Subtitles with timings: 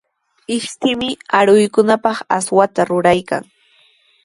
[0.55, 3.43] Ishtimi aruqninkunapaq aswata ruraykan.